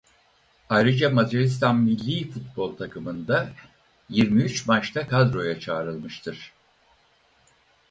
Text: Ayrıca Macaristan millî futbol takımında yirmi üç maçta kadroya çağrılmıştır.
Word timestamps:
Ayrıca 0.69 1.09
Macaristan 1.09 1.75
millî 1.75 2.31
futbol 2.31 2.75
takımında 2.77 3.49
yirmi 4.09 4.41
üç 4.41 4.67
maçta 4.67 5.07
kadroya 5.07 5.59
çağrılmıştır. 5.59 6.53